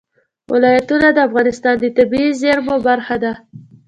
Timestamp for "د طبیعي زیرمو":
1.79-2.75